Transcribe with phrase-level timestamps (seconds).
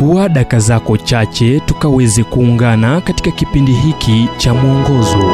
[0.00, 5.32] chukua daka zako chache tukaweze kuungana katika kipindi hiki cha mwongozo.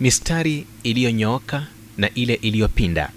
[0.00, 1.66] Mistari iliyonyooka
[1.98, 3.10] na ile iliyopinda.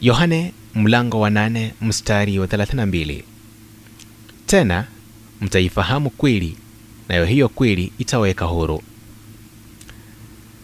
[0.00, 3.22] Yohane mlango wa nane mstari wa 32
[4.46, 4.84] tena
[5.40, 6.56] mtaifahamu kweli
[7.08, 8.82] nayo hiyo kweli itaweka huru.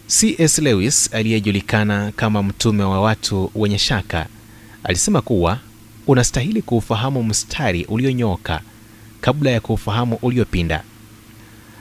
[0.07, 4.27] Cs lewis aliyejulikana kama mtume wa watu wenye shaka
[4.83, 5.59] alisema kuwa
[6.07, 8.61] unastahili kuufahamu mstari ulionyooka
[9.21, 10.83] kabla ya kuufahamu uliopinda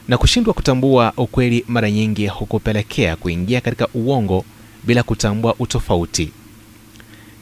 [0.08, 4.44] na kushindwa kutambua ukweli mara nyingi hukupelekea kuingia katika uongo
[4.84, 6.30] bila kutambua utofauti.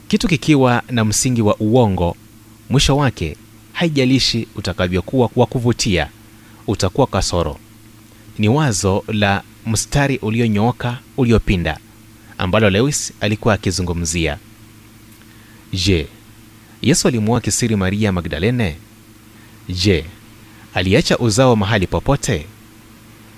[0.09, 2.17] Kitu kikiwa na msingi wa uongo
[2.71, 3.37] mwisho wake
[3.73, 6.09] haijalishi utakavyokuwa wa kuvutia
[6.67, 7.59] utakuwa kasoro.
[8.39, 11.79] Ni wazo la mstari ulionyooka uliopinda
[12.39, 14.39] ambalo lewis alikuwa akizungumzia
[15.85, 16.07] je
[16.83, 18.77] yesu alimuoa kisiri maria magdalene?
[19.69, 20.05] Je
[20.75, 22.47] aliacha uzao mahali popote?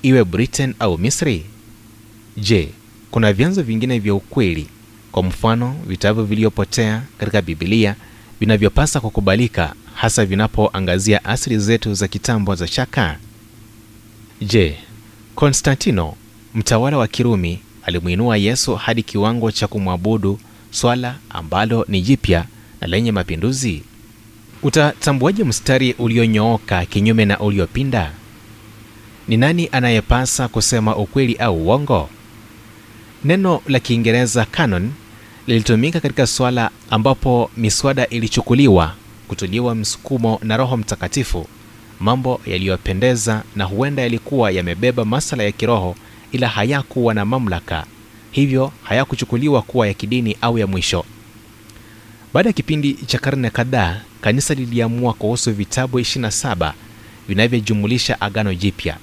[0.03, 1.45] Iwe britain au misri?
[2.37, 2.69] Je
[3.11, 4.67] kuna vyanzo vingine vya ukweli?
[5.13, 7.95] Kwa mfano vitabu vilivyopotea katika bibilia
[8.41, 13.19] vinavyopasa kukubalika hasa vinapoangazia asili zetu za kitambo za shaka?
[14.41, 14.77] Je
[15.35, 16.15] konstantino
[16.55, 20.39] mtawala wa kirumi alimwinua yesu hadi kiwango cha kumwabudu
[20.71, 22.45] swala ambalo ni jipya
[22.81, 23.83] na lenye mapinduzi?
[24.63, 28.13] Utatambuaje mstari ulionyooka kinyume na uliopinda?
[29.29, 32.09] Ni nani anayepasa kusema ukweli au uongo?
[33.25, 34.91] Neno la kiingereza canon
[35.47, 38.95] lilitumika katika swala ambapo miswada ilichukuliwa
[39.29, 41.47] kutuliwa msukumo na roho mtakatifu.
[42.01, 45.97] Mambo yaliyopendeza na huenda yalikuwa yamebeba masala ya kiroho
[46.33, 47.85] ila hayakuwa na mamlaka
[48.39, 51.05] hivyo hayakuchukuliwa kuwa ya kidini au ya mwisho.
[52.35, 56.73] Baada ya kipindi cha karne kadhaa kanisa liliamua kuhusu vitabu 27
[57.29, 58.97] vinavyojumulisha agano jipya.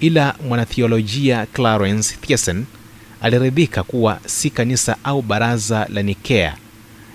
[0.00, 2.64] Ila mwanathiolojia clarence thiessen
[3.22, 6.56] aliridhika kuwa si kanisa au baraza la nikea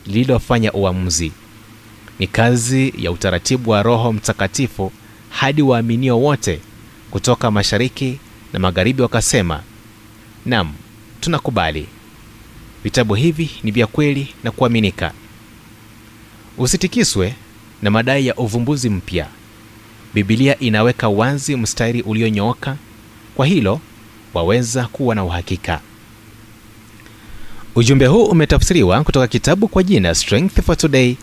[0.06, 1.32] lililofanya uamuzi.
[2.20, 4.92] Ni kazi ya utaratibu wa roho mtakatifu
[5.30, 6.60] hadi waaminio wote
[7.12, 8.20] kutoka mashariki
[8.54, 9.64] na magharibi wakasema
[10.46, 10.74] nam
[11.24, 11.88] tunakubali.
[12.84, 15.12] Vitabu hivi ni vya kweli na kuaminika.
[16.58, 17.34] Usitikiswe
[17.82, 19.28] na madai ya uvumbuzi mpya.
[20.14, 22.78] Bibilia inaweka wazi mstari ulionyooka.
[23.36, 23.80] Kwa hilo
[24.34, 25.80] waweza kuwa na uhakika.
[27.76, 31.16] Ujumbe huu umetafsiriwa kutoka kitabu kwa jina strength for today